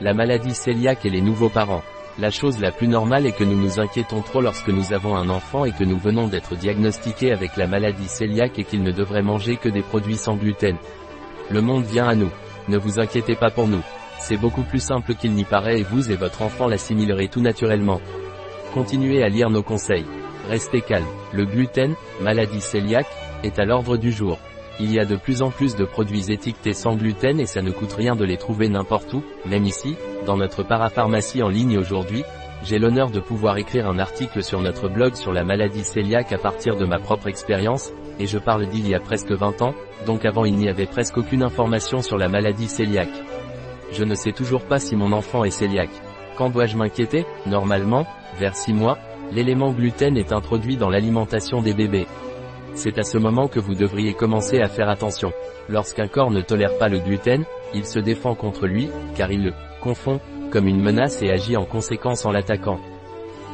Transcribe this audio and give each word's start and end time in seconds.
La 0.00 0.14
maladie 0.14 0.52
cœliaque 0.52 1.04
et 1.06 1.10
les 1.10 1.20
nouveaux 1.20 1.48
parents. 1.48 1.82
La 2.20 2.30
chose 2.30 2.60
la 2.60 2.70
plus 2.70 2.86
normale 2.86 3.26
est 3.26 3.36
que 3.36 3.42
nous 3.42 3.60
nous 3.60 3.80
inquiétons 3.80 4.22
trop 4.22 4.40
lorsque 4.40 4.68
nous 4.68 4.92
avons 4.92 5.16
un 5.16 5.28
enfant 5.28 5.64
et 5.64 5.72
que 5.72 5.82
nous 5.82 5.98
venons 5.98 6.28
d'être 6.28 6.54
diagnostiqués 6.54 7.32
avec 7.32 7.56
la 7.56 7.66
maladie 7.66 8.06
cœliaque 8.06 8.60
et 8.60 8.64
qu'il 8.64 8.84
ne 8.84 8.92
devrait 8.92 9.22
manger 9.22 9.56
que 9.56 9.68
des 9.68 9.82
produits 9.82 10.16
sans 10.16 10.36
gluten. 10.36 10.76
Le 11.50 11.62
monde 11.62 11.84
vient 11.84 12.06
à 12.06 12.14
nous. 12.14 12.30
Ne 12.68 12.78
vous 12.78 13.00
inquiétez 13.00 13.34
pas 13.34 13.50
pour 13.50 13.66
nous. 13.66 13.82
C'est 14.20 14.36
beaucoup 14.36 14.62
plus 14.62 14.82
simple 14.82 15.14
qu'il 15.14 15.32
n'y 15.32 15.44
paraît 15.44 15.80
et 15.80 15.84
vous 15.84 16.12
et 16.12 16.16
votre 16.16 16.42
enfant 16.42 16.68
l'assimilerez 16.68 17.26
tout 17.26 17.40
naturellement. 17.40 18.00
Continuez 18.74 19.24
à 19.24 19.28
lire 19.28 19.50
nos 19.50 19.64
conseils. 19.64 20.06
Restez 20.48 20.80
calme. 20.80 21.06
Le 21.32 21.44
gluten, 21.44 21.94
maladie 22.20 22.60
cœliaque, 22.60 23.10
est 23.42 23.58
à 23.58 23.64
l'ordre 23.64 23.96
du 23.96 24.12
jour. 24.12 24.38
Il 24.80 24.92
y 24.92 25.00
a 25.00 25.04
de 25.04 25.16
plus 25.16 25.42
en 25.42 25.50
plus 25.50 25.74
de 25.74 25.84
produits 25.84 26.30
étiquetés 26.30 26.72
sans 26.72 26.94
gluten 26.94 27.40
et 27.40 27.46
ça 27.46 27.62
ne 27.62 27.72
coûte 27.72 27.92
rien 27.94 28.14
de 28.14 28.24
les 28.24 28.36
trouver 28.36 28.68
n'importe 28.68 29.12
où, 29.12 29.24
même 29.44 29.64
ici, 29.64 29.96
dans 30.24 30.36
notre 30.36 30.62
parapharmacie 30.62 31.42
en 31.42 31.48
ligne 31.48 31.78
aujourd'hui. 31.78 32.22
J'ai 32.64 32.78
l'honneur 32.78 33.10
de 33.10 33.20
pouvoir 33.20 33.56
écrire 33.56 33.88
un 33.88 33.98
article 33.98 34.42
sur 34.42 34.60
notre 34.60 34.88
blog 34.88 35.14
sur 35.14 35.32
la 35.32 35.44
maladie 35.44 35.82
cœliaque 35.82 36.32
à 36.32 36.38
partir 36.38 36.76
de 36.76 36.84
ma 36.84 36.98
propre 36.98 37.28
expérience, 37.28 37.92
et 38.20 38.26
je 38.26 38.38
parle 38.38 38.66
d'il 38.66 38.88
y 38.88 38.94
a 38.94 39.00
presque 39.00 39.32
20 39.32 39.62
ans, 39.62 39.74
donc 40.06 40.24
avant 40.24 40.44
il 40.44 40.56
n'y 40.56 40.68
avait 40.68 40.86
presque 40.86 41.18
aucune 41.18 41.42
information 41.42 42.02
sur 42.02 42.16
la 42.16 42.28
maladie 42.28 42.68
cœliaque. 42.68 43.08
Je 43.92 44.04
ne 44.04 44.14
sais 44.14 44.32
toujours 44.32 44.64
pas 44.64 44.80
si 44.80 44.96
mon 44.96 45.12
enfant 45.12 45.44
est 45.44 45.56
cœliaque. 45.56 46.02
Quand 46.36 46.50
dois-je 46.50 46.76
m'inquiéter? 46.76 47.26
Normalement, 47.46 48.06
vers 48.38 48.54
6 48.54 48.72
mois, 48.72 48.98
l'élément 49.32 49.72
gluten 49.72 50.16
est 50.16 50.32
introduit 50.32 50.76
dans 50.76 50.90
l'alimentation 50.90 51.62
des 51.62 51.74
bébés 51.74 52.06
c'est 52.78 52.96
à 52.98 53.02
ce 53.02 53.18
moment 53.18 53.48
que 53.48 53.58
vous 53.58 53.74
devriez 53.74 54.14
commencer 54.14 54.60
à 54.60 54.68
faire 54.68 54.88
attention. 54.88 55.32
Lorsqu'un 55.68 56.06
corps 56.06 56.30
ne 56.30 56.40
tolère 56.40 56.78
pas 56.78 56.88
le 56.88 57.00
gluten, 57.00 57.44
il 57.74 57.84
se 57.84 57.98
défend 57.98 58.36
contre 58.36 58.68
lui, 58.68 58.88
car 59.16 59.32
il 59.32 59.42
le 59.42 59.52
confond 59.82 60.20
comme 60.52 60.68
une 60.68 60.80
menace 60.80 61.20
et 61.20 61.30
agit 61.30 61.56
en 61.56 61.64
conséquence 61.64 62.24
en 62.24 62.30
l'attaquant. 62.30 62.78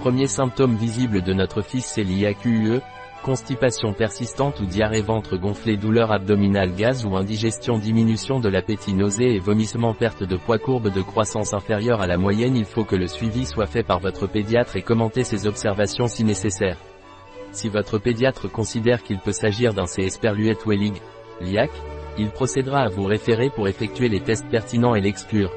Premier 0.01 0.27
symptôme 0.27 0.77
visible 0.77 1.23
de 1.23 1.33
notre 1.33 1.63
fils 1.63 1.87
c'est 1.87 2.05
l'IAQUE, 2.05 2.81
constipation 3.23 3.95
persistante 3.95 4.61
ou 4.61 4.67
diarrhée 4.67 5.01
ventre 5.01 5.39
gonflé 5.39 5.79
douleur 5.79 6.13
abdominale 6.13 6.75
gaz 6.75 7.07
ou 7.07 7.17
indigestion 7.17 7.79
diminution 7.79 8.41
de 8.41 8.51
l'appétit 8.51 8.93
nausée 8.93 9.35
et 9.35 9.39
vomissement 9.39 9.95
perte 9.95 10.23
de 10.23 10.37
poids 10.37 10.59
courbe 10.59 10.93
de 10.93 11.01
croissance 11.01 11.55
inférieure 11.55 12.03
à 12.03 12.07
la 12.07 12.19
moyenne 12.19 12.57
il 12.57 12.67
faut 12.67 12.85
que 12.85 12.97
le 12.97 13.07
suivi 13.07 13.47
soit 13.47 13.67
fait 13.67 13.83
par 13.83 14.01
votre 14.01 14.27
pédiatre 14.27 14.77
et 14.77 14.83
commenter 14.83 15.25
ses 15.25 15.47
observations 15.47 16.07
si 16.07 16.23
nécessaire. 16.23 16.77
Si 17.55 17.69
votre 17.69 17.99
pédiatre 17.99 18.51
considère 18.51 19.05
qu'il 19.05 19.21
peut 19.21 19.33
s'agir 19.33 19.75
d'un 19.75 19.87
C. 19.87 20.03
esperluette 20.03 20.67
Wellig, 20.67 21.01
LIAC, 21.41 21.71
il 22.19 22.31
procédera 22.31 22.81
à 22.81 22.89
vous 22.89 23.05
référer 23.05 23.49
pour 23.49 23.69
effectuer 23.69 24.09
les 24.09 24.21
tests 24.21 24.49
pertinents 24.49 24.97
et 24.97 25.01
l'exclure. 25.01 25.53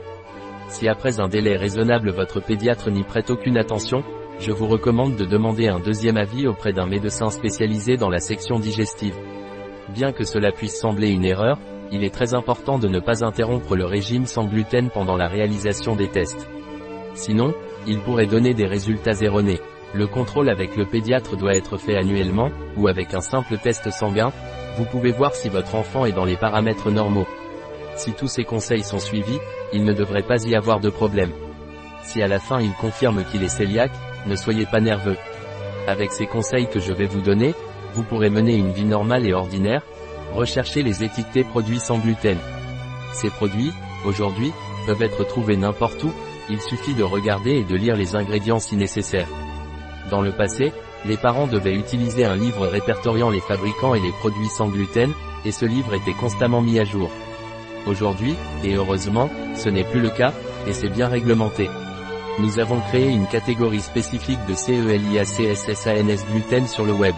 Si 0.69 0.87
après 0.87 1.19
un 1.19 1.27
délai 1.27 1.57
raisonnable 1.57 2.11
votre 2.11 2.39
pédiatre 2.39 2.91
n'y 2.91 3.03
prête 3.03 3.31
aucune 3.31 3.57
attention, 3.57 4.03
je 4.39 4.51
vous 4.51 4.67
recommande 4.67 5.15
de 5.15 5.25
demander 5.25 5.69
un 5.69 5.79
deuxième 5.79 6.17
avis 6.17 6.45
auprès 6.45 6.71
d'un 6.71 6.85
médecin 6.85 7.31
spécialisé 7.31 7.97
dans 7.97 8.09
la 8.09 8.19
section 8.19 8.59
digestive. 8.59 9.15
Bien 9.89 10.11
que 10.11 10.23
cela 10.23 10.51
puisse 10.51 10.79
sembler 10.79 11.09
une 11.09 11.25
erreur, 11.25 11.57
il 11.91 12.03
est 12.03 12.13
très 12.13 12.35
important 12.35 12.77
de 12.77 12.87
ne 12.87 12.99
pas 12.99 13.25
interrompre 13.25 13.75
le 13.75 13.85
régime 13.85 14.27
sans 14.27 14.45
gluten 14.45 14.91
pendant 14.91 15.15
la 15.15 15.27
réalisation 15.27 15.95
des 15.95 16.09
tests. 16.09 16.47
Sinon, 17.15 17.55
il 17.87 17.99
pourrait 18.01 18.27
donner 18.27 18.53
des 18.53 18.67
résultats 18.67 19.19
erronés. 19.19 19.59
Le 19.93 20.05
contrôle 20.05 20.49
avec 20.49 20.75
le 20.75 20.85
pédiatre 20.85 21.37
doit 21.37 21.55
être 21.55 21.77
fait 21.77 21.97
annuellement, 21.97 22.49
ou 22.75 22.87
avec 22.87 23.13
un 23.13 23.21
simple 23.21 23.57
test 23.57 23.89
sanguin, 23.91 24.31
vous 24.77 24.85
pouvez 24.85 25.11
voir 25.11 25.33
si 25.33 25.49
votre 25.49 25.75
enfant 25.75 26.05
est 26.05 26.11
dans 26.11 26.25
les 26.25 26.35
paramètres 26.35 26.91
normaux. 26.91 27.27
Si 27.95 28.13
tous 28.13 28.27
ces 28.27 28.43
conseils 28.43 28.83
sont 28.83 28.99
suivis, 28.99 29.39
il 29.73 29.83
ne 29.83 29.93
devrait 29.93 30.23
pas 30.23 30.43
y 30.43 30.55
avoir 30.55 30.79
de 30.79 30.89
problème. 30.89 31.31
Si 32.03 32.21
à 32.21 32.27
la 32.27 32.39
fin 32.39 32.61
il 32.61 32.73
confirme 32.73 33.23
qu'il 33.25 33.43
est 33.43 33.57
cœliaque, 33.57 33.95
ne 34.27 34.35
soyez 34.35 34.65
pas 34.65 34.79
nerveux. 34.79 35.17
Avec 35.87 36.11
ces 36.11 36.27
conseils 36.27 36.67
que 36.67 36.79
je 36.79 36.93
vais 36.93 37.07
vous 37.07 37.21
donner, 37.21 37.55
vous 37.93 38.03
pourrez 38.03 38.29
mener 38.29 38.55
une 38.55 38.71
vie 38.71 38.85
normale 38.85 39.25
et 39.25 39.33
ordinaire, 39.33 39.83
recherchez 40.33 40.83
les 40.83 41.03
étiquetés 41.03 41.43
produits 41.43 41.79
sans 41.79 41.97
gluten. 41.97 42.37
Ces 43.13 43.29
produits, 43.29 43.71
aujourd'hui, 44.05 44.51
peuvent 44.85 45.01
être 45.01 45.23
trouvés 45.25 45.57
n'importe 45.57 46.03
où, 46.03 46.11
il 46.49 46.61
suffit 46.61 46.93
de 46.93 47.03
regarder 47.03 47.51
et 47.51 47.63
de 47.63 47.75
lire 47.75 47.95
les 47.95 48.15
ingrédients 48.15 48.59
si 48.59 48.75
nécessaire. 48.75 49.27
Dans 50.09 50.21
le 50.21 50.31
passé, 50.31 50.71
les 51.05 51.17
parents 51.17 51.47
devaient 51.47 51.75
utiliser 51.75 52.23
un 52.23 52.35
livre 52.35 52.65
répertoriant 52.67 53.29
les 53.29 53.41
fabricants 53.41 53.93
et 53.93 53.99
les 53.99 54.11
produits 54.13 54.47
sans 54.47 54.69
gluten, 54.69 55.11
et 55.43 55.51
ce 55.51 55.65
livre 55.65 55.93
était 55.93 56.13
constamment 56.13 56.61
mis 56.61 56.79
à 56.79 56.85
jour. 56.85 57.09
Aujourd'hui, 57.85 58.35
et 58.63 58.75
heureusement, 58.75 59.29
ce 59.55 59.69
n'est 59.69 59.83
plus 59.83 59.99
le 59.99 60.09
cas, 60.09 60.33
et 60.65 60.73
c'est 60.73 60.89
bien 60.89 61.07
réglementé. 61.07 61.69
Nous 62.39 62.59
avons 62.59 62.79
créé 62.79 63.09
une 63.09 63.27
catégorie 63.27 63.81
spécifique 63.81 64.39
de 64.47 64.53
CELIACSSANS 64.53 66.25
gluten 66.31 66.67
sur 66.67 66.85
le 66.85 66.93
web. 66.93 67.15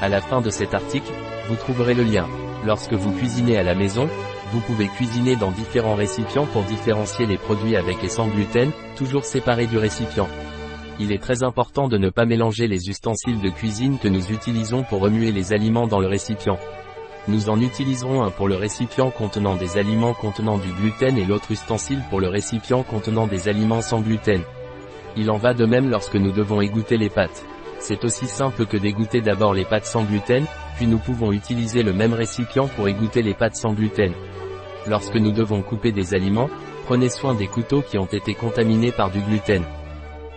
À 0.00 0.08
la 0.08 0.20
fin 0.20 0.40
de 0.40 0.50
cet 0.50 0.74
article, 0.74 1.12
vous 1.48 1.56
trouverez 1.56 1.94
le 1.94 2.04
lien. 2.04 2.26
Lorsque 2.64 2.94
vous 2.94 3.12
cuisinez 3.12 3.58
à 3.58 3.62
la 3.62 3.74
maison, 3.74 4.08
vous 4.52 4.60
pouvez 4.60 4.88
cuisiner 4.88 5.36
dans 5.36 5.50
différents 5.50 5.94
récipients 5.94 6.46
pour 6.46 6.62
différencier 6.62 7.26
les 7.26 7.38
produits 7.38 7.76
avec 7.76 8.02
et 8.02 8.08
sans 8.08 8.26
gluten, 8.26 8.70
toujours 8.96 9.24
séparés 9.24 9.66
du 9.66 9.78
récipient 9.78 10.28
il 11.00 11.12
est 11.12 11.22
très 11.22 11.42
important 11.42 11.86
de 11.86 11.96
ne 11.96 12.10
pas 12.10 12.24
mélanger 12.24 12.66
les 12.66 12.88
ustensiles 12.88 13.40
de 13.40 13.50
cuisine 13.50 13.98
que 13.98 14.08
nous 14.08 14.32
utilisons 14.32 14.82
pour 14.82 15.00
remuer 15.00 15.30
les 15.30 15.52
aliments 15.52 15.86
dans 15.86 16.00
le 16.00 16.08
récipient. 16.08 16.58
Nous 17.28 17.50
en 17.50 17.60
utiliserons 17.60 18.22
un 18.22 18.30
pour 18.30 18.48
le 18.48 18.56
récipient 18.56 19.10
contenant 19.10 19.54
des 19.54 19.76
aliments 19.76 20.14
contenant 20.14 20.58
du 20.58 20.68
gluten 20.72 21.16
et 21.18 21.24
l'autre 21.24 21.52
ustensile 21.52 22.02
pour 22.10 22.20
le 22.20 22.28
récipient 22.28 22.82
contenant 22.82 23.26
des 23.26 23.48
aliments 23.48 23.82
sans 23.82 24.00
gluten. 24.00 24.42
Il 25.16 25.30
en 25.30 25.36
va 25.36 25.54
de 25.54 25.66
même 25.66 25.90
lorsque 25.90 26.16
nous 26.16 26.32
devons 26.32 26.60
égoutter 26.60 26.96
les 26.96 27.10
pâtes. 27.10 27.44
C'est 27.78 28.04
aussi 28.04 28.26
simple 28.26 28.66
que 28.66 28.76
d'égoutter 28.76 29.20
d'abord 29.20 29.54
les 29.54 29.64
pâtes 29.64 29.86
sans 29.86 30.02
gluten, 30.02 30.46
puis 30.76 30.86
nous 30.86 30.98
pouvons 30.98 31.32
utiliser 31.32 31.82
le 31.82 31.92
même 31.92 32.12
récipient 32.12 32.66
pour 32.66 32.88
égoutter 32.88 33.22
les 33.22 33.34
pâtes 33.34 33.56
sans 33.56 33.72
gluten. 33.72 34.12
Lorsque 34.88 35.16
nous 35.16 35.32
devons 35.32 35.62
couper 35.62 35.92
des 35.92 36.14
aliments, 36.14 36.50
prenez 36.86 37.08
soin 37.08 37.34
des 37.34 37.46
couteaux 37.46 37.82
qui 37.82 37.98
ont 37.98 38.06
été 38.06 38.34
contaminés 38.34 38.90
par 38.90 39.10
du 39.10 39.20
gluten. 39.20 39.64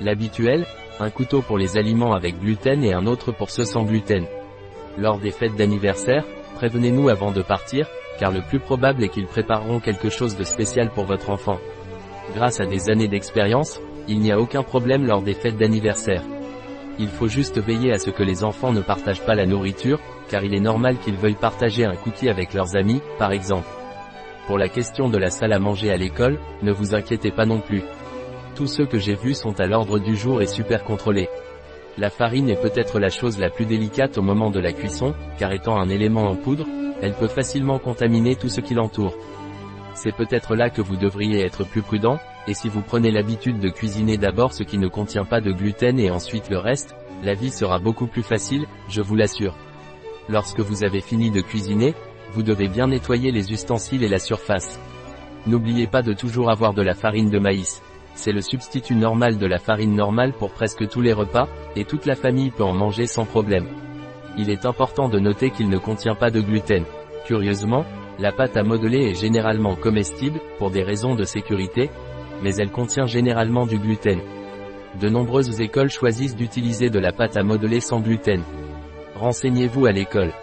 L'habituel, 0.01 0.65
un 0.99 1.11
couteau 1.11 1.41
pour 1.41 1.59
les 1.59 1.77
aliments 1.77 2.13
avec 2.13 2.39
gluten 2.39 2.83
et 2.83 2.93
un 2.93 3.05
autre 3.05 3.31
pour 3.31 3.51
ceux 3.51 3.65
sans 3.65 3.83
gluten. 3.83 4.25
Lors 4.97 5.19
des 5.19 5.29
fêtes 5.29 5.55
d'anniversaire, 5.55 6.25
prévenez-nous 6.55 7.09
avant 7.09 7.31
de 7.31 7.43
partir, 7.43 7.87
car 8.19 8.31
le 8.31 8.41
plus 8.41 8.59
probable 8.59 9.03
est 9.03 9.09
qu'ils 9.09 9.27
prépareront 9.27 9.79
quelque 9.79 10.09
chose 10.09 10.35
de 10.35 10.43
spécial 10.43 10.89
pour 10.89 11.05
votre 11.05 11.29
enfant. 11.29 11.59
Grâce 12.33 12.59
à 12.59 12.65
des 12.65 12.89
années 12.89 13.07
d'expérience, 13.07 13.79
il 14.07 14.19
n'y 14.19 14.31
a 14.31 14.39
aucun 14.39 14.63
problème 14.63 15.05
lors 15.05 15.21
des 15.21 15.35
fêtes 15.35 15.57
d'anniversaire. 15.57 16.23
Il 16.97 17.07
faut 17.07 17.27
juste 17.27 17.59
veiller 17.59 17.91
à 17.93 17.99
ce 17.99 18.09
que 18.09 18.23
les 18.23 18.43
enfants 18.43 18.73
ne 18.73 18.81
partagent 18.81 19.25
pas 19.25 19.35
la 19.35 19.45
nourriture, 19.45 19.99
car 20.29 20.43
il 20.43 20.55
est 20.55 20.59
normal 20.59 20.97
qu'ils 20.97 21.15
veuillent 21.15 21.35
partager 21.35 21.85
un 21.85 21.95
cookie 21.95 22.29
avec 22.29 22.53
leurs 22.53 22.75
amis, 22.75 23.01
par 23.19 23.31
exemple. 23.31 23.67
Pour 24.47 24.57
la 24.57 24.67
question 24.67 25.09
de 25.09 25.17
la 25.17 25.29
salle 25.29 25.53
à 25.53 25.59
manger 25.59 25.91
à 25.91 25.97
l'école, 25.97 26.39
ne 26.63 26.71
vous 26.71 26.95
inquiétez 26.95 27.31
pas 27.31 27.45
non 27.45 27.59
plus. 27.59 27.83
Tous 28.55 28.67
ceux 28.67 28.85
que 28.85 28.99
j'ai 28.99 29.15
vus 29.15 29.35
sont 29.35 29.59
à 29.59 29.65
l'ordre 29.65 29.97
du 29.97 30.15
jour 30.15 30.41
et 30.41 30.47
super 30.47 30.83
contrôlés. 30.83 31.29
La 31.97 32.09
farine 32.09 32.49
est 32.49 32.61
peut-être 32.61 32.99
la 32.99 33.09
chose 33.09 33.39
la 33.39 33.49
plus 33.49 33.65
délicate 33.65 34.17
au 34.17 34.21
moment 34.21 34.49
de 34.49 34.59
la 34.59 34.73
cuisson, 34.73 35.13
car 35.37 35.51
étant 35.51 35.77
un 35.77 35.89
élément 35.89 36.29
en 36.29 36.35
poudre, 36.35 36.65
elle 37.01 37.13
peut 37.13 37.27
facilement 37.27 37.79
contaminer 37.79 38.35
tout 38.35 38.49
ce 38.49 38.61
qui 38.61 38.73
l'entoure. 38.73 39.15
C'est 39.93 40.15
peut-être 40.15 40.55
là 40.55 40.69
que 40.69 40.81
vous 40.81 40.95
devriez 40.95 41.41
être 41.41 41.63
plus 41.63 41.81
prudent, 41.81 42.19
et 42.47 42.53
si 42.53 42.69
vous 42.69 42.81
prenez 42.81 43.11
l'habitude 43.11 43.59
de 43.59 43.69
cuisiner 43.69 44.17
d'abord 44.17 44.53
ce 44.53 44.63
qui 44.63 44.77
ne 44.77 44.87
contient 44.87 45.25
pas 45.25 45.41
de 45.41 45.51
gluten 45.51 45.99
et 45.99 46.11
ensuite 46.11 46.49
le 46.49 46.57
reste, 46.57 46.95
la 47.23 47.33
vie 47.33 47.51
sera 47.51 47.79
beaucoup 47.79 48.07
plus 48.07 48.23
facile, 48.23 48.65
je 48.89 49.01
vous 49.01 49.15
l'assure. 49.15 49.55
Lorsque 50.29 50.59
vous 50.59 50.83
avez 50.83 51.01
fini 51.01 51.29
de 51.29 51.41
cuisiner, 51.41 51.93
vous 52.33 52.43
devez 52.43 52.67
bien 52.67 52.87
nettoyer 52.87 53.31
les 53.31 53.51
ustensiles 53.51 54.03
et 54.03 54.09
la 54.09 54.19
surface. 54.19 54.79
N'oubliez 55.45 55.87
pas 55.87 56.01
de 56.01 56.13
toujours 56.13 56.49
avoir 56.49 56.73
de 56.73 56.81
la 56.81 56.93
farine 56.93 57.29
de 57.29 57.39
maïs. 57.39 57.81
C'est 58.13 58.31
le 58.31 58.41
substitut 58.41 58.95
normal 58.95 59.37
de 59.37 59.45
la 59.45 59.57
farine 59.57 59.95
normale 59.95 60.33
pour 60.33 60.51
presque 60.51 60.87
tous 60.87 61.01
les 61.01 61.13
repas, 61.13 61.47
et 61.75 61.85
toute 61.85 62.05
la 62.05 62.15
famille 62.15 62.51
peut 62.51 62.63
en 62.63 62.73
manger 62.73 63.07
sans 63.07 63.25
problème. 63.25 63.67
Il 64.37 64.49
est 64.49 64.65
important 64.65 65.09
de 65.09 65.19
noter 65.19 65.49
qu'il 65.49 65.69
ne 65.69 65.77
contient 65.77 66.15
pas 66.15 66.29
de 66.29 66.41
gluten. 66.41 66.83
Curieusement, 67.25 67.85
la 68.19 68.31
pâte 68.31 68.57
à 68.57 68.63
modeler 68.63 69.09
est 69.09 69.19
généralement 69.19 69.75
comestible, 69.75 70.39
pour 70.57 70.71
des 70.71 70.83
raisons 70.83 71.15
de 71.15 71.23
sécurité, 71.23 71.89
mais 72.43 72.55
elle 72.55 72.71
contient 72.71 73.05
généralement 73.05 73.65
du 73.65 73.77
gluten. 73.77 74.19
De 74.99 75.09
nombreuses 75.09 75.61
écoles 75.61 75.89
choisissent 75.89 76.35
d'utiliser 76.35 76.89
de 76.89 76.99
la 76.99 77.11
pâte 77.11 77.37
à 77.37 77.43
modeler 77.43 77.79
sans 77.79 78.01
gluten. 78.01 78.43
Renseignez-vous 79.15 79.85
à 79.85 79.91
l'école. 79.91 80.33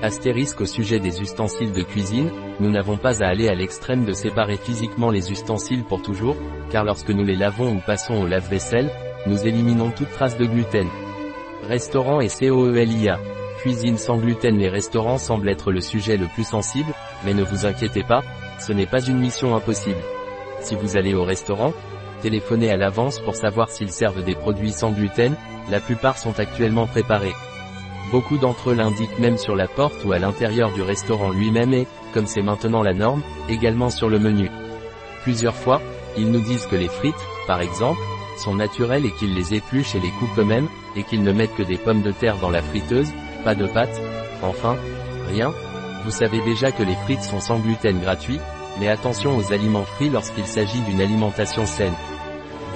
Astérisque 0.00 0.60
au 0.60 0.64
sujet 0.64 1.00
des 1.00 1.20
ustensiles 1.22 1.72
de 1.72 1.82
cuisine, 1.82 2.30
nous 2.60 2.70
n'avons 2.70 2.96
pas 2.96 3.20
à 3.20 3.26
aller 3.26 3.48
à 3.48 3.54
l'extrême 3.54 4.04
de 4.04 4.12
séparer 4.12 4.56
physiquement 4.56 5.10
les 5.10 5.32
ustensiles 5.32 5.82
pour 5.82 6.02
toujours, 6.02 6.36
car 6.70 6.84
lorsque 6.84 7.10
nous 7.10 7.24
les 7.24 7.34
lavons 7.34 7.74
ou 7.74 7.80
passons 7.84 8.14
au 8.14 8.26
lave-vaisselle, 8.26 8.90
nous 9.26 9.44
éliminons 9.44 9.90
toute 9.90 10.12
trace 10.12 10.38
de 10.38 10.46
gluten. 10.46 10.86
Restaurant 11.64 12.20
et 12.20 12.28
COELIA. 12.28 13.18
Cuisine 13.58 13.98
sans 13.98 14.18
gluten 14.18 14.56
Les 14.56 14.68
restaurants 14.68 15.18
semblent 15.18 15.48
être 15.48 15.72
le 15.72 15.80
sujet 15.80 16.16
le 16.16 16.26
plus 16.26 16.46
sensible, 16.46 16.94
mais 17.24 17.34
ne 17.34 17.42
vous 17.42 17.66
inquiétez 17.66 18.04
pas, 18.04 18.22
ce 18.60 18.72
n'est 18.72 18.86
pas 18.86 19.04
une 19.04 19.18
mission 19.18 19.56
impossible. 19.56 19.98
Si 20.60 20.76
vous 20.76 20.96
allez 20.96 21.14
au 21.14 21.24
restaurant, 21.24 21.72
téléphonez 22.22 22.70
à 22.70 22.76
l'avance 22.76 23.18
pour 23.18 23.34
savoir 23.34 23.68
s'ils 23.68 23.90
servent 23.90 24.22
des 24.22 24.36
produits 24.36 24.70
sans 24.70 24.92
gluten, 24.92 25.34
la 25.72 25.80
plupart 25.80 26.18
sont 26.18 26.38
actuellement 26.38 26.86
préparés. 26.86 27.34
Beaucoup 28.10 28.38
d'entre 28.38 28.70
eux 28.70 28.74
l'indiquent 28.74 29.18
même 29.18 29.36
sur 29.36 29.54
la 29.54 29.68
porte 29.68 30.04
ou 30.04 30.12
à 30.12 30.18
l'intérieur 30.18 30.72
du 30.72 30.82
restaurant 30.82 31.30
lui-même 31.30 31.74
et, 31.74 31.86
comme 32.14 32.26
c'est 32.26 32.42
maintenant 32.42 32.82
la 32.82 32.94
norme, 32.94 33.22
également 33.48 33.90
sur 33.90 34.08
le 34.08 34.18
menu. 34.18 34.50
Plusieurs 35.22 35.54
fois, 35.54 35.82
ils 36.16 36.30
nous 36.30 36.40
disent 36.40 36.66
que 36.66 36.76
les 36.76 36.88
frites, 36.88 37.14
par 37.46 37.60
exemple, 37.60 38.00
sont 38.38 38.54
naturelles 38.54 39.04
et 39.04 39.12
qu'ils 39.12 39.34
les 39.34 39.54
épluchent 39.54 39.94
et 39.94 40.00
les 40.00 40.10
coupent 40.10 40.38
eux-mêmes, 40.38 40.68
et 40.96 41.02
qu'ils 41.02 41.22
ne 41.22 41.32
mettent 41.32 41.54
que 41.54 41.62
des 41.62 41.76
pommes 41.76 42.02
de 42.02 42.12
terre 42.12 42.38
dans 42.38 42.50
la 42.50 42.62
friteuse, 42.62 43.12
pas 43.44 43.54
de 43.54 43.66
pâtes, 43.66 44.00
enfin, 44.42 44.76
rien. 45.28 45.52
Vous 46.04 46.10
savez 46.10 46.40
déjà 46.40 46.72
que 46.72 46.82
les 46.82 46.94
frites 46.94 47.22
sont 47.22 47.40
sans 47.40 47.58
gluten 47.58 48.00
gratuit, 48.00 48.40
mais 48.80 48.88
attention 48.88 49.36
aux 49.36 49.52
aliments 49.52 49.84
frits 49.84 50.08
lorsqu'il 50.08 50.46
s'agit 50.46 50.80
d'une 50.82 51.00
alimentation 51.00 51.66
saine. 51.66 51.94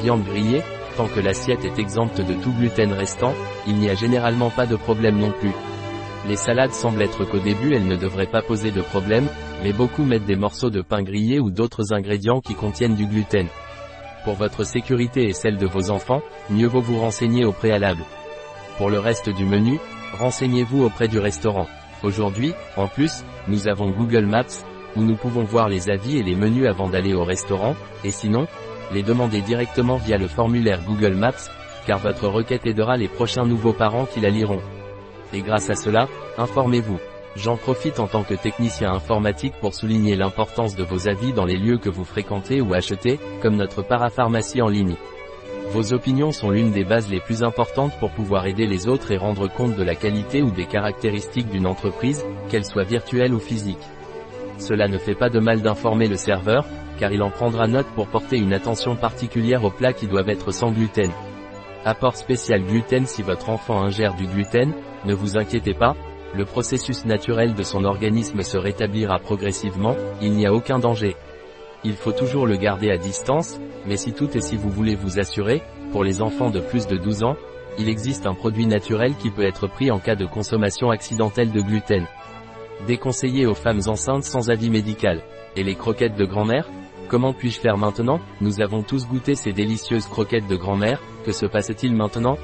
Viande 0.02 0.24
grillée, 0.24 0.62
tant 0.96 1.08
que 1.08 1.20
l'assiette 1.20 1.64
est 1.64 1.78
exempte 1.78 2.20
de 2.20 2.34
tout 2.34 2.52
gluten 2.52 2.92
restant, 2.92 3.34
il 3.66 3.76
n'y 3.76 3.90
a 3.90 3.94
généralement 3.94 4.50
pas 4.50 4.66
de 4.66 4.76
problème 4.76 5.18
non 5.18 5.32
plus. 5.32 5.52
Les 6.28 6.36
salades 6.36 6.72
semblent 6.72 7.02
être 7.02 7.24
qu'au 7.24 7.38
début 7.38 7.74
elles 7.74 7.86
ne 7.86 7.96
devraient 7.96 8.26
pas 8.26 8.42
poser 8.42 8.70
de 8.70 8.80
problème, 8.80 9.26
mais 9.62 9.72
beaucoup 9.72 10.04
mettent 10.04 10.26
des 10.26 10.36
morceaux 10.36 10.70
de 10.70 10.82
pain 10.82 11.02
grillé 11.02 11.40
ou 11.40 11.50
d'autres 11.50 11.92
ingrédients 11.92 12.40
qui 12.40 12.54
contiennent 12.54 12.94
du 12.94 13.06
gluten. 13.06 13.48
Pour 14.24 14.34
votre 14.34 14.64
sécurité 14.64 15.24
et 15.24 15.32
celle 15.32 15.56
de 15.56 15.66
vos 15.66 15.90
enfants, 15.90 16.22
mieux 16.48 16.68
vaut 16.68 16.80
vous 16.80 17.00
renseigner 17.00 17.44
au 17.44 17.52
préalable. 17.52 18.04
Pour 18.78 18.88
le 18.88 19.00
reste 19.00 19.30
du 19.30 19.44
menu, 19.44 19.80
renseignez-vous 20.18 20.84
auprès 20.84 21.08
du 21.08 21.18
restaurant. 21.18 21.66
Aujourd'hui, 22.04 22.52
en 22.76 22.86
plus, 22.86 23.24
nous 23.48 23.66
avons 23.66 23.90
Google 23.90 24.26
Maps, 24.26 24.64
où 24.96 25.02
nous 25.02 25.16
pouvons 25.16 25.42
voir 25.42 25.68
les 25.68 25.90
avis 25.90 26.18
et 26.18 26.22
les 26.22 26.36
menus 26.36 26.68
avant 26.68 26.88
d'aller 26.88 27.14
au 27.14 27.24
restaurant, 27.24 27.74
et 28.04 28.10
sinon, 28.10 28.46
les 28.92 29.02
demander 29.02 29.40
directement 29.40 29.96
via 29.96 30.18
le 30.18 30.28
formulaire 30.28 30.82
Google 30.86 31.14
Maps, 31.14 31.50
car 31.86 31.98
votre 31.98 32.28
requête 32.28 32.66
aidera 32.66 32.96
les 32.96 33.08
prochains 33.08 33.44
nouveaux 33.44 33.72
parents 33.72 34.06
qui 34.06 34.20
la 34.20 34.30
liront. 34.30 34.60
Et 35.32 35.40
grâce 35.40 35.70
à 35.70 35.74
cela, 35.74 36.08
informez-vous. 36.38 36.98
J'en 37.34 37.56
profite 37.56 37.98
en 37.98 38.06
tant 38.06 38.24
que 38.24 38.34
technicien 38.34 38.92
informatique 38.92 39.54
pour 39.60 39.74
souligner 39.74 40.16
l'importance 40.16 40.76
de 40.76 40.84
vos 40.84 41.08
avis 41.08 41.32
dans 41.32 41.46
les 41.46 41.56
lieux 41.56 41.78
que 41.78 41.88
vous 41.88 42.04
fréquentez 42.04 42.60
ou 42.60 42.74
achetez, 42.74 43.18
comme 43.40 43.56
notre 43.56 43.82
parapharmacie 43.82 44.60
en 44.60 44.68
ligne. 44.68 44.96
Vos 45.70 45.94
opinions 45.94 46.32
sont 46.32 46.50
l'une 46.50 46.72
des 46.72 46.84
bases 46.84 47.08
les 47.10 47.20
plus 47.20 47.42
importantes 47.42 47.98
pour 47.98 48.10
pouvoir 48.10 48.46
aider 48.46 48.66
les 48.66 48.86
autres 48.86 49.10
et 49.10 49.16
rendre 49.16 49.48
compte 49.48 49.74
de 49.74 49.82
la 49.82 49.94
qualité 49.94 50.42
ou 50.42 50.50
des 50.50 50.66
caractéristiques 50.66 51.48
d'une 51.48 51.66
entreprise, 51.66 52.26
qu'elle 52.50 52.66
soit 52.66 52.84
virtuelle 52.84 53.32
ou 53.32 53.40
physique. 53.40 53.78
Cela 54.58 54.86
ne 54.86 54.98
fait 54.98 55.14
pas 55.14 55.30
de 55.30 55.40
mal 55.40 55.62
d'informer 55.62 56.08
le 56.08 56.16
serveur, 56.16 56.66
car 56.98 57.12
il 57.12 57.22
en 57.22 57.30
prendra 57.30 57.66
note 57.66 57.86
pour 57.94 58.06
porter 58.06 58.38
une 58.38 58.52
attention 58.52 58.96
particulière 58.96 59.64
aux 59.64 59.70
plats 59.70 59.92
qui 59.92 60.06
doivent 60.06 60.28
être 60.28 60.52
sans 60.52 60.70
gluten. 60.70 61.10
Apport 61.84 62.16
spécial 62.16 62.62
gluten 62.62 63.06
si 63.06 63.22
votre 63.22 63.50
enfant 63.50 63.82
ingère 63.82 64.14
du 64.14 64.26
gluten, 64.26 64.72
ne 65.04 65.14
vous 65.14 65.36
inquiétez 65.36 65.74
pas, 65.74 65.96
le 66.34 66.44
processus 66.44 67.04
naturel 67.04 67.54
de 67.54 67.62
son 67.62 67.84
organisme 67.84 68.42
se 68.42 68.56
rétablira 68.56 69.18
progressivement, 69.18 69.96
il 70.22 70.32
n'y 70.32 70.46
a 70.46 70.54
aucun 70.54 70.78
danger. 70.78 71.16
Il 71.84 71.94
faut 71.94 72.12
toujours 72.12 72.46
le 72.46 72.56
garder 72.56 72.90
à 72.90 72.96
distance, 72.96 73.58
mais 73.86 73.96
si 73.96 74.12
tout 74.12 74.30
et 74.36 74.40
si 74.40 74.56
vous 74.56 74.70
voulez 74.70 74.94
vous 74.94 75.18
assurer, 75.18 75.62
pour 75.90 76.04
les 76.04 76.22
enfants 76.22 76.50
de 76.50 76.60
plus 76.60 76.86
de 76.86 76.96
12 76.96 77.24
ans, 77.24 77.36
il 77.78 77.88
existe 77.88 78.26
un 78.26 78.34
produit 78.34 78.66
naturel 78.66 79.14
qui 79.16 79.30
peut 79.30 79.44
être 79.44 79.66
pris 79.66 79.90
en 79.90 79.98
cas 79.98 80.14
de 80.14 80.26
consommation 80.26 80.90
accidentelle 80.90 81.52
de 81.52 81.60
gluten. 81.60 82.06
Déconseillé 82.86 83.46
aux 83.46 83.54
femmes 83.54 83.82
enceintes 83.86 84.24
sans 84.24 84.50
avis 84.50 84.70
médical. 84.70 85.22
Et 85.56 85.62
les 85.62 85.74
croquettes 85.74 86.16
de 86.16 86.24
grand-mère? 86.24 86.66
Comment 87.12 87.34
puis-je 87.34 87.60
faire 87.60 87.76
maintenant? 87.76 88.20
Nous 88.40 88.62
avons 88.62 88.82
tous 88.82 89.06
goûté 89.06 89.34
ces 89.34 89.52
délicieuses 89.52 90.06
croquettes 90.06 90.46
de 90.46 90.56
grand-mère, 90.56 90.98
que 91.26 91.32
se 91.32 91.44
passe-t-il 91.44 91.94
maintenant? 91.94 92.38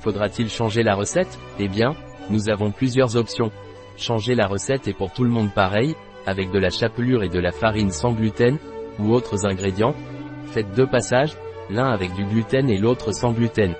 Faudra-t-il 0.00 0.50
changer 0.50 0.82
la 0.82 0.96
recette? 0.96 1.38
Eh 1.60 1.68
bien, 1.68 1.94
nous 2.28 2.50
avons 2.50 2.72
plusieurs 2.72 3.14
options. 3.14 3.52
Changer 3.96 4.34
la 4.34 4.48
recette 4.48 4.88
est 4.88 4.92
pour 4.92 5.12
tout 5.12 5.22
le 5.22 5.30
monde 5.30 5.54
pareil, 5.54 5.94
avec 6.26 6.50
de 6.50 6.58
la 6.58 6.70
chapelure 6.70 7.22
et 7.22 7.28
de 7.28 7.38
la 7.38 7.52
farine 7.52 7.92
sans 7.92 8.10
gluten, 8.10 8.58
ou 8.98 9.12
autres 9.12 9.46
ingrédients. 9.46 9.94
Faites 10.46 10.74
deux 10.74 10.88
passages, 10.88 11.36
l'un 11.70 11.86
avec 11.86 12.12
du 12.14 12.24
gluten 12.24 12.68
et 12.70 12.78
l'autre 12.78 13.12
sans 13.12 13.30
gluten. 13.30 13.76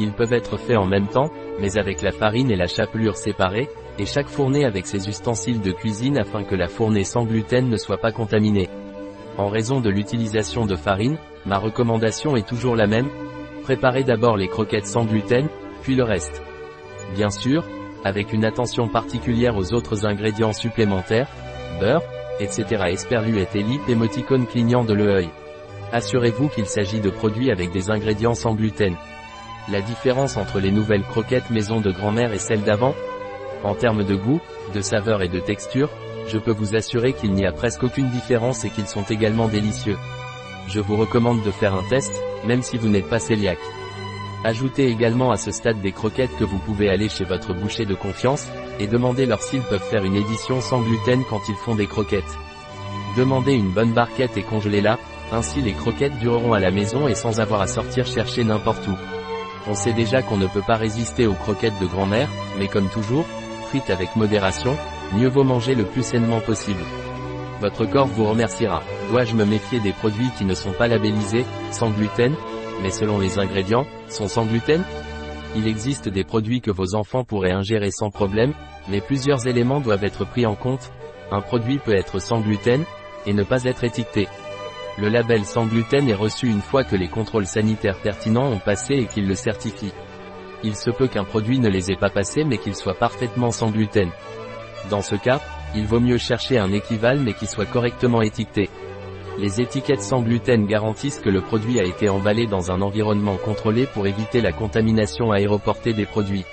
Ils 0.00 0.14
peuvent 0.14 0.32
être 0.32 0.56
faits 0.56 0.78
en 0.78 0.86
même 0.86 1.06
temps, 1.06 1.30
mais 1.60 1.78
avec 1.78 2.02
la 2.02 2.10
farine 2.10 2.50
et 2.50 2.56
la 2.56 2.66
chapelure 2.66 3.16
séparées, 3.16 3.68
et 4.00 4.04
chaque 4.04 4.26
fournée 4.26 4.64
avec 4.64 4.88
ses 4.88 5.08
ustensiles 5.08 5.60
de 5.60 5.70
cuisine 5.70 6.18
afin 6.18 6.42
que 6.42 6.56
la 6.56 6.66
fournée 6.66 7.04
sans 7.04 7.22
gluten 7.22 7.68
ne 7.68 7.76
soit 7.76 7.98
pas 7.98 8.10
contaminée. 8.10 8.68
En 9.36 9.48
raison 9.48 9.80
de 9.80 9.90
l'utilisation 9.90 10.64
de 10.64 10.76
farine, 10.76 11.18
ma 11.44 11.58
recommandation 11.58 12.36
est 12.36 12.46
toujours 12.46 12.76
la 12.76 12.86
même, 12.86 13.08
préparez 13.64 14.04
d'abord 14.04 14.36
les 14.36 14.48
croquettes 14.48 14.86
sans 14.86 15.04
gluten, 15.04 15.48
puis 15.82 15.96
le 15.96 16.04
reste. 16.04 16.42
Bien 17.14 17.30
sûr, 17.30 17.64
avec 18.04 18.32
une 18.32 18.44
attention 18.44 18.86
particulière 18.86 19.56
aux 19.56 19.72
autres 19.72 20.06
ingrédients 20.06 20.52
supplémentaires, 20.52 21.28
beurre, 21.80 22.02
etc. 22.38 22.84
Esperluette 22.90 23.56
et 23.56 23.62
lip 23.62 23.88
émoticône 23.88 24.46
clignant 24.46 24.84
de 24.84 24.94
l'œil. 24.94 25.30
Assurez-vous 25.92 26.48
qu'il 26.48 26.66
s'agit 26.66 27.00
de 27.00 27.10
produits 27.10 27.50
avec 27.50 27.72
des 27.72 27.90
ingrédients 27.90 28.34
sans 28.34 28.54
gluten. 28.54 28.94
La 29.70 29.80
différence 29.80 30.36
entre 30.36 30.60
les 30.60 30.70
nouvelles 30.70 31.02
croquettes 31.02 31.50
maison 31.50 31.80
de 31.80 31.90
grand-mère 31.90 32.32
et 32.32 32.38
celles 32.38 32.62
d'avant 32.62 32.94
En 33.64 33.74
termes 33.74 34.04
de 34.04 34.14
goût, 34.14 34.40
de 34.74 34.80
saveur 34.80 35.22
et 35.22 35.28
de 35.28 35.40
texture, 35.40 35.90
je 36.28 36.38
peux 36.38 36.52
vous 36.52 36.74
assurer 36.74 37.12
qu'il 37.12 37.32
n'y 37.32 37.46
a 37.46 37.52
presque 37.52 37.82
aucune 37.82 38.10
différence 38.10 38.64
et 38.64 38.70
qu'ils 38.70 38.86
sont 38.86 39.04
également 39.04 39.48
délicieux. 39.48 39.96
Je 40.68 40.80
vous 40.80 40.96
recommande 40.96 41.42
de 41.42 41.50
faire 41.50 41.74
un 41.74 41.86
test, 41.88 42.12
même 42.46 42.62
si 42.62 42.78
vous 42.78 42.88
n'êtes 42.88 43.08
pas 43.08 43.20
cœliaque. 43.20 43.58
Ajoutez 44.44 44.88
également 44.88 45.30
à 45.30 45.36
ce 45.36 45.50
stade 45.50 45.80
des 45.80 45.92
croquettes 45.92 46.36
que 46.38 46.44
vous 46.44 46.58
pouvez 46.58 46.90
aller 46.90 47.08
chez 47.08 47.24
votre 47.24 47.54
boucher 47.54 47.86
de 47.86 47.94
confiance, 47.94 48.46
et 48.78 48.86
demandez 48.86 49.26
leur 49.26 49.42
s'ils 49.42 49.62
peuvent 49.62 49.88
faire 49.90 50.04
une 50.04 50.16
édition 50.16 50.60
sans 50.60 50.82
gluten 50.82 51.22
quand 51.28 51.40
ils 51.48 51.56
font 51.56 51.74
des 51.74 51.86
croquettes. 51.86 52.38
Demandez 53.16 53.52
une 53.52 53.70
bonne 53.70 53.92
barquette 53.92 54.36
et 54.36 54.42
congelez-la, 54.42 54.98
ainsi 55.32 55.62
les 55.62 55.72
croquettes 55.72 56.18
dureront 56.18 56.52
à 56.52 56.60
la 56.60 56.70
maison 56.70 57.08
et 57.08 57.14
sans 57.14 57.40
avoir 57.40 57.60
à 57.60 57.66
sortir 57.66 58.06
chercher 58.06 58.44
n'importe 58.44 58.86
où. 58.86 58.96
On 59.66 59.74
sait 59.74 59.92
déjà 59.92 60.20
qu'on 60.20 60.36
ne 60.36 60.46
peut 60.46 60.62
pas 60.66 60.76
résister 60.76 61.26
aux 61.26 61.34
croquettes 61.34 61.78
de 61.80 61.86
grand-mère, 61.86 62.28
mais 62.58 62.68
comme 62.68 62.90
toujours, 62.90 63.24
frites 63.68 63.88
avec 63.88 64.14
modération, 64.16 64.76
mieux 65.14 65.28
vaut 65.28 65.44
manger 65.44 65.74
le 65.74 65.84
plus 65.84 66.04
sainement 66.04 66.40
possible. 66.40 66.82
Votre 67.60 67.86
corps 67.86 68.06
vous 68.06 68.24
remerciera. 68.24 68.82
Dois-je 69.10 69.34
me 69.34 69.44
méfier 69.44 69.80
des 69.80 69.92
produits 69.92 70.30
qui 70.36 70.44
ne 70.44 70.54
sont 70.54 70.72
pas 70.72 70.88
labellisés, 70.88 71.46
sans 71.70 71.90
gluten, 71.90 72.34
mais 72.82 72.90
selon 72.90 73.18
les 73.18 73.38
ingrédients, 73.38 73.86
sont 74.08 74.28
sans 74.28 74.44
gluten? 74.44 74.82
Il 75.56 75.68
existe 75.68 76.08
des 76.08 76.24
produits 76.24 76.60
que 76.60 76.72
vos 76.72 76.94
enfants 76.94 77.24
pourraient 77.24 77.52
ingérer 77.52 77.90
sans 77.90 78.10
problème, 78.10 78.52
mais 78.88 79.00
plusieurs 79.00 79.46
éléments 79.46 79.80
doivent 79.80 80.04
être 80.04 80.24
pris 80.24 80.46
en 80.46 80.56
compte. 80.56 80.90
Un 81.30 81.40
produit 81.40 81.78
peut 81.78 81.94
être 81.94 82.18
sans 82.18 82.40
gluten, 82.40 82.84
et 83.26 83.32
ne 83.32 83.44
pas 83.44 83.64
être 83.64 83.84
étiqueté. 83.84 84.28
Le 84.98 85.08
label 85.08 85.44
sans 85.44 85.66
gluten 85.66 86.08
est 86.08 86.14
reçu 86.14 86.46
une 86.46 86.60
fois 86.60 86.84
que 86.84 86.96
les 86.96 87.08
contrôles 87.08 87.46
sanitaires 87.46 87.98
pertinents 88.00 88.50
ont 88.50 88.58
passé 88.58 88.94
et 88.94 89.06
qu'ils 89.06 89.26
le 89.26 89.34
certifient. 89.34 89.92
Il 90.62 90.76
se 90.76 90.90
peut 90.90 91.08
qu'un 91.08 91.24
produit 91.24 91.58
ne 91.58 91.68
les 91.68 91.90
ait 91.90 91.96
pas 91.96 92.10
passés 92.10 92.44
mais 92.44 92.58
qu'il 92.58 92.74
soit 92.76 92.94
parfaitement 92.94 93.50
sans 93.50 93.70
gluten. 93.70 94.10
Dans 94.90 95.02
ce 95.02 95.16
cas, 95.16 95.40
il 95.74 95.86
vaut 95.86 96.00
mieux 96.00 96.18
chercher 96.18 96.58
un 96.58 96.72
équivalent 96.72 97.22
mais 97.22 97.32
qui 97.32 97.46
soit 97.46 97.66
correctement 97.66 98.22
étiqueté. 98.22 98.68
Les 99.38 99.60
étiquettes 99.60 100.02
sans 100.02 100.22
gluten 100.22 100.66
garantissent 100.66 101.18
que 101.18 101.28
le 101.28 101.40
produit 101.40 101.80
a 101.80 101.84
été 101.84 102.08
emballé 102.08 102.46
dans 102.46 102.70
un 102.70 102.80
environnement 102.80 103.36
contrôlé 103.36 103.86
pour 103.86 104.06
éviter 104.06 104.40
la 104.40 104.52
contamination 104.52 105.32
aéroportée 105.32 105.92
des 105.92 106.06
produits. 106.06 106.44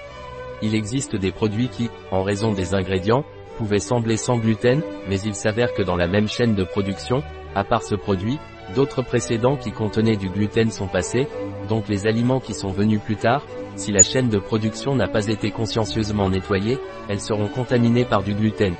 Il 0.64 0.74
existe 0.74 1.16
des 1.16 1.32
produits 1.32 1.70
qui, 1.70 1.90
en 2.12 2.24
raison 2.24 2.54
des 2.54 2.74
ingrédients, 2.74 3.24
pouvaient 3.58 3.80
sembler 3.80 4.18
sans 4.18 4.38
gluten, 4.38 4.82
mais 5.08 5.20
il 5.22 5.36
s'avère 5.36 5.74
que 5.74 5.84
dans 5.84 5.96
la 5.96 6.08
même 6.08 6.28
chaîne 6.28 6.56
de 6.56 6.64
production, 6.64 7.22
à 7.54 7.64
part 7.64 7.84
ce 7.84 7.96
produit, 7.96 8.40
d'autres 8.76 9.04
précédents 9.04 9.58
qui 9.58 9.72
contenaient 9.72 10.16
du 10.16 10.30
gluten 10.30 10.72
sont 10.72 10.88
passés, 10.88 11.28
donc 11.70 11.88
les 11.88 12.08
aliments 12.08 12.40
qui 12.40 12.56
sont 12.56 12.72
venus 12.72 13.02
plus 13.06 13.18
tard, 13.18 13.44
si 13.76 13.92
la 13.92 14.04
chaîne 14.04 14.30
de 14.30 14.38
production 14.38 14.96
n'a 14.96 15.08
pas 15.08 15.28
été 15.28 15.52
consciencieusement 15.52 16.30
nettoyée, 16.30 16.78
elles 17.10 17.22
seront 17.22 17.48
contaminées 17.48 18.06
par 18.06 18.24
du 18.24 18.34
gluten. 18.34 18.76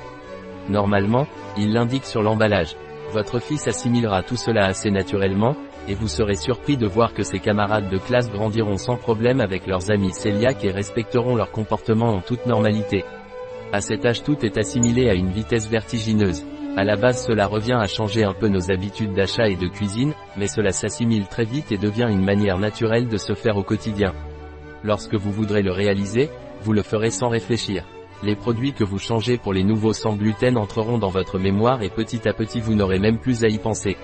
Normalement, 0.68 1.26
il 1.56 1.72
l'indique 1.72 2.04
sur 2.04 2.22
l'emballage. 2.22 2.76
Votre 3.12 3.40
fils 3.40 3.68
assimilera 3.68 4.22
tout 4.22 4.36
cela 4.36 4.66
assez 4.66 4.90
naturellement, 4.90 5.56
et 5.88 5.94
vous 5.94 6.08
serez 6.08 6.36
surpris 6.36 6.76
de 6.76 6.86
voir 6.86 7.12
que 7.12 7.22
ses 7.22 7.40
camarades 7.40 7.90
de 7.90 7.98
classe 7.98 8.30
grandiront 8.30 8.76
sans 8.76 8.96
problème 8.96 9.40
avec 9.40 9.66
leurs 9.66 9.90
amis 9.90 10.12
cœliaques 10.12 10.64
et 10.64 10.70
respecteront 10.70 11.34
leur 11.34 11.50
comportement 11.50 12.14
en 12.14 12.20
toute 12.20 12.46
normalité. 12.46 13.04
À 13.72 13.80
cet 13.80 14.06
âge 14.06 14.22
tout 14.22 14.44
est 14.44 14.58
assimilé 14.58 15.08
à 15.08 15.14
une 15.14 15.30
vitesse 15.30 15.68
vertigineuse. 15.68 16.44
À 16.76 16.84
la 16.84 16.96
base 16.96 17.26
cela 17.26 17.46
revient 17.46 17.78
à 17.78 17.86
changer 17.86 18.24
un 18.24 18.32
peu 18.32 18.48
nos 18.48 18.70
habitudes 18.70 19.12
d'achat 19.12 19.48
et 19.48 19.56
de 19.56 19.66
cuisine, 19.66 20.14
mais 20.36 20.46
cela 20.46 20.72
s'assimile 20.72 21.26
très 21.26 21.44
vite 21.44 21.72
et 21.72 21.78
devient 21.78 22.08
une 22.08 22.24
manière 22.24 22.58
naturelle 22.58 23.08
de 23.08 23.16
se 23.16 23.34
faire 23.34 23.56
au 23.56 23.62
quotidien. 23.62 24.14
Lorsque 24.84 25.14
vous 25.14 25.32
voudrez 25.32 25.62
le 25.62 25.70
réaliser, 25.70 26.28
vous 26.62 26.72
le 26.72 26.82
ferez 26.82 27.10
sans 27.10 27.28
réfléchir. 27.28 27.84
Les 28.22 28.36
produits 28.36 28.72
que 28.72 28.84
vous 28.84 28.98
changez 28.98 29.36
pour 29.36 29.52
les 29.52 29.64
nouveaux 29.64 29.92
sans 29.92 30.14
gluten 30.14 30.56
entreront 30.56 30.98
dans 30.98 31.08
votre 31.08 31.38
mémoire 31.38 31.82
et 31.82 31.90
petit 31.90 32.28
à 32.28 32.32
petit 32.32 32.60
vous 32.60 32.74
n'aurez 32.74 32.98
même 32.98 33.18
plus 33.18 33.44
à 33.44 33.48
y 33.48 33.58
penser. 33.58 33.96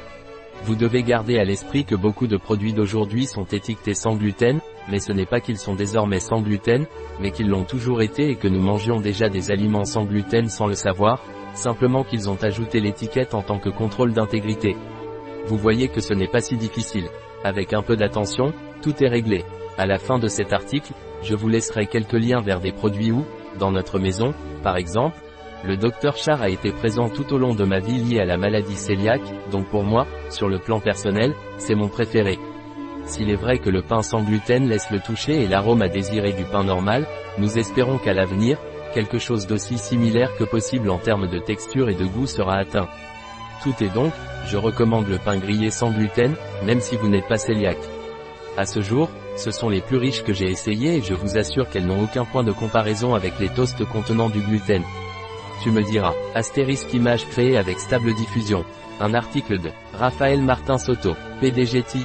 Vous 0.65 0.75
devez 0.75 1.05
garder 1.05 1.39
à 1.39 1.45
l'esprit 1.45 1.85
que 1.85 1.95
beaucoup 1.95 2.27
de 2.27 2.37
produits 2.37 2.73
d'aujourd'hui 2.73 3.27
sont 3.27 3.45
étiquetés 3.45 3.95
sans 3.95 4.17
gluten, 4.17 4.61
mais 4.91 4.99
ce 4.99 5.13
n'est 5.13 5.27
pas 5.27 5.41
qu'ils 5.41 5.59
sont 5.59 5.75
désormais 5.75 6.21
sans 6.21 6.43
gluten, 6.43 6.87
mais 7.21 7.31
qu'ils 7.31 7.49
l'ont 7.49 7.65
toujours 7.65 8.03
été 8.03 8.31
et 8.31 8.35
que 8.35 8.49
nous 8.49 8.61
mangions 8.61 9.01
déjà 9.01 9.29
des 9.29 9.51
aliments 9.51 9.85
sans 9.85 10.05
gluten 10.05 10.49
sans 10.49 10.67
le 10.67 10.75
savoir, 10.75 11.23
simplement 11.55 12.03
qu'ils 12.03 12.29
ont 12.29 12.43
ajouté 12.43 12.81
l'étiquette 12.81 13.35
en 13.35 13.43
tant 13.43 13.59
que 13.59 13.71
contrôle 13.71 14.13
d'intégrité. 14.13 14.77
Vous 15.47 15.57
voyez 15.57 15.89
que 15.89 16.01
ce 16.01 16.13
n'est 16.13 16.29
pas 16.29 16.41
si 16.41 16.57
difficile. 16.57 17.09
Avec 17.45 17.73
un 17.73 17.83
peu 17.83 17.97
d'attention, 17.97 18.53
tout 18.83 19.03
est 19.03 19.09
réglé. 19.09 19.45
À 19.79 19.87
la 19.87 19.99
fin 19.99 20.19
de 20.19 20.27
cet 20.27 20.53
article, 20.53 20.93
je 21.23 21.37
vous 21.37 21.49
laisserai 21.49 21.87
quelques 21.87 22.13
liens 22.15 22.41
vers 22.41 22.59
des 22.59 22.73
produits 22.73 23.13
où, 23.13 23.25
dans 23.61 23.71
notre 23.71 24.01
maison, 24.01 24.35
par 24.65 24.77
exemple, 24.77 25.17
le 25.65 25.77
docteur 25.77 26.17
Char 26.17 26.43
a 26.43 26.49
été 26.49 26.73
présent 26.73 27.09
tout 27.09 27.33
au 27.33 27.39
long 27.39 27.55
de 27.55 27.63
ma 27.65 27.79
vie 27.79 28.03
liée 28.03 28.19
à 28.19 28.25
la 28.25 28.37
maladie 28.37 28.75
cœliaque, 28.75 29.23
donc 29.53 29.69
pour 29.69 29.85
moi, 29.85 30.09
sur 30.31 30.49
le 30.49 30.59
plan 30.59 30.81
personnel, 30.81 31.33
c'est 31.59 31.77
mon 31.77 31.87
préféré. 31.87 32.41
S'il 33.05 33.31
est 33.31 33.37
vrai 33.37 33.61
que 33.61 33.71
le 33.71 33.83
pain 33.83 34.03
sans 34.03 34.23
gluten 34.23 34.69
laisse 34.69 34.91
le 34.91 34.99
toucher 34.99 35.45
et 35.45 35.47
l'arôme 35.47 35.83
à 35.83 35.89
désirer 35.89 36.33
du 36.33 36.43
pain 36.43 36.65
normal, 36.65 37.07
nous 37.39 37.57
espérons 37.57 37.99
qu'à 37.99 38.15
l'avenir, 38.15 38.59
quelque 38.95 39.19
chose 39.19 39.47
d'aussi 39.47 39.79
similaire 39.79 40.35
que 40.37 40.45
possible 40.45 40.91
en 40.91 40.99
termes 40.99 41.29
de 41.29 41.39
texture 41.39 41.89
et 41.89 41.95
de 41.95 42.05
goût 42.05 42.27
sera 42.27 42.57
atteint. 42.57 42.89
Tout 43.63 43.75
est 43.81 43.95
donc, 43.95 44.13
je 44.47 44.57
recommande 44.57 45.07
le 45.07 45.19
pain 45.19 45.39
grillé 45.39 45.71
sans 45.71 45.93
gluten, 45.93 46.35
même 46.65 46.81
si 46.81 46.97
vous 46.97 47.09
n'êtes 47.09 47.29
pas 47.29 47.39
cœliaque. 47.39 47.77
À 48.57 48.67
ce 48.67 48.81
jour, 48.81 49.09
ce 49.39 49.53
sont 49.53 49.69
les 49.69 49.81
plus 49.81 49.99
riches 49.99 50.25
que 50.25 50.33
j'ai 50.33 50.51
essayés 50.51 50.97
et 50.97 51.03
je 51.03 51.15
vous 51.15 51.39
assure 51.39 51.71
qu'elles 51.71 51.87
n'ont 51.87 52.03
aucun 52.03 52.25
point 52.25 52.43
de 52.43 52.51
comparaison 52.51 53.15
avec 53.15 53.39
les 53.39 53.49
toasts 53.49 53.85
contenant 53.85 54.29
du 54.29 54.41
gluten. 54.41 54.83
Tu 55.63 55.71
me 55.71 55.83
diras, 55.83 56.13
astérisque 56.35 56.93
image 56.93 57.25
créée 57.29 57.57
avec 57.57 57.79
stable 57.79 58.15
diffusion. 58.15 58.65
Un 59.01 59.15
article 59.15 59.61
de 59.61 59.71
Raphaël 59.97 60.43
Martin 60.43 60.77
Soto, 60.77 61.15
PDGT, 61.41 62.01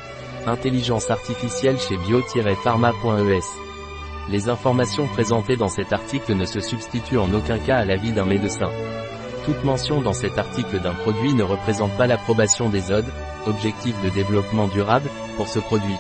Intelligence 0.45 1.09
artificielle 1.09 1.79
chez 1.79 1.97
bio-pharma.es. 1.97 3.39
Les 4.29 4.49
informations 4.49 5.07
présentées 5.07 5.55
dans 5.55 5.69
cet 5.69 5.91
article 5.91 6.35
ne 6.35 6.45
se 6.45 6.59
substituent 6.59 7.17
en 7.17 7.33
aucun 7.33 7.57
cas 7.57 7.77
à 7.77 7.85
l'avis 7.85 8.11
d'un 8.11 8.25
médecin. 8.25 8.69
Toute 9.45 9.63
mention 9.63 10.01
dans 10.01 10.13
cet 10.13 10.37
article 10.37 10.79
d'un 10.79 10.93
produit 10.93 11.33
ne 11.33 11.43
représente 11.43 11.95
pas 11.97 12.07
l'approbation 12.07 12.69
des 12.69 12.91
ODE, 12.91 13.11
Objectifs 13.47 14.01
de 14.01 14.09
développement 14.09 14.67
durable, 14.67 15.09
pour 15.35 15.47
ce 15.47 15.59
produit. 15.59 15.97